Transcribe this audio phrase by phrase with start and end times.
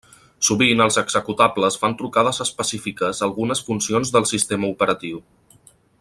[0.45, 5.25] Sovint els executables fan trucades específiques a algunes funcions del sistema operatiu.